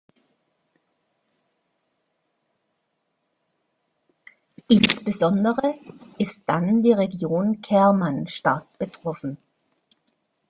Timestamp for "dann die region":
6.49-7.61